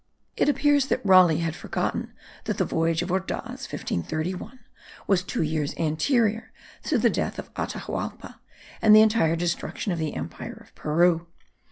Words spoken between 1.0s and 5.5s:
Raleigh had forgotten that the voyage of Ordaz (1531) was two